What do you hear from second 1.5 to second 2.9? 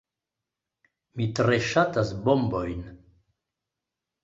ŝatas bombojn.